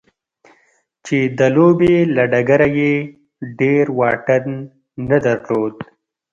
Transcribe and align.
چې 1.05 1.17
د 1.37 1.39
لوبې 1.55 1.95
له 2.15 2.23
ډګره 2.31 2.67
يې 2.77 2.93
ډېر 3.59 3.85
واټن 3.99 4.45
نه 5.09 5.17
درلود. 5.25 5.75